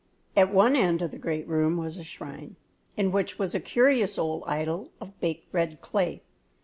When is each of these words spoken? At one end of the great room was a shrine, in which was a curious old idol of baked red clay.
At 0.35 0.51
one 0.51 0.75
end 0.75 1.03
of 1.03 1.11
the 1.11 1.19
great 1.19 1.47
room 1.47 1.77
was 1.77 1.95
a 1.95 2.03
shrine, 2.03 2.55
in 2.97 3.11
which 3.11 3.37
was 3.37 3.53
a 3.53 3.59
curious 3.59 4.17
old 4.17 4.41
idol 4.47 4.89
of 4.99 5.19
baked 5.19 5.53
red 5.53 5.79
clay. 5.79 6.23